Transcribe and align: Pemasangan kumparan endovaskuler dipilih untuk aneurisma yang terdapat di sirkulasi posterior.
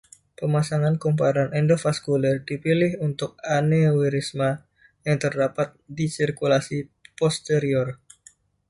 Pemasangan 0.37 0.95
kumparan 1.03 1.49
endovaskuler 1.59 2.35
dipilih 2.49 2.91
untuk 3.07 3.31
aneurisma 3.57 4.49
yang 5.07 5.17
terdapat 5.23 5.67
di 5.97 6.05
sirkulasi 6.15 6.77
posterior. 7.19 7.87